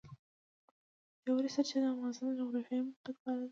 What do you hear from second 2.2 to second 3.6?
د جغرافیایي موقیعت پایله ده.